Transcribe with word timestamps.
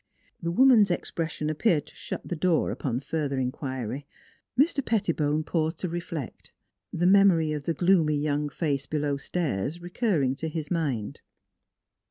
The 0.41 0.49
woman's 0.49 0.89
expression 0.89 1.47
appeared 1.47 1.85
to 1.85 1.93
shut 1.93 2.27
the 2.27 2.35
door 2.35 2.71
upon 2.71 3.01
further 3.01 3.37
inquiry. 3.37 4.07
Mr. 4.59 4.83
Pettibone 4.83 5.43
paused 5.43 5.77
to 5.77 5.89
reflect, 5.89 6.51
the 6.91 7.05
memory 7.05 7.51
of 7.51 7.65
the 7.65 7.75
gloomy 7.75 8.17
young 8.17 8.49
face 8.49 8.87
below 8.87 9.15
stairs 9.17 9.79
recurring 9.79 10.35
to 10.37 10.49
his 10.49 10.71
mind. 10.71 11.21